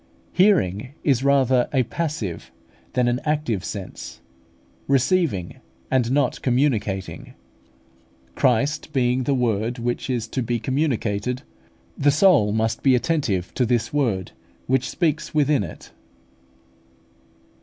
Hearing 0.33 0.95
is 1.03 1.23
rather 1.23 1.69
a 1.71 1.83
passive 1.83 2.51
than 2.93 3.07
an 3.07 3.19
active 3.23 3.63
sense, 3.63 4.19
receiving, 4.87 5.59
and 5.91 6.11
not 6.11 6.41
communicating. 6.41 7.35
Christ 8.33 8.93
being 8.93 9.25
the 9.25 9.35
Word 9.35 9.77
which 9.77 10.09
is 10.09 10.27
to 10.29 10.41
be 10.41 10.57
communicated, 10.59 11.43
the 11.95 12.09
soul 12.09 12.51
must 12.51 12.81
be 12.81 12.95
attentive 12.95 13.53
to 13.53 13.63
this 13.63 13.93
Word 13.93 14.31
which 14.65 14.89
speaks 14.89 15.35
within 15.35 15.63
it. 15.63 15.91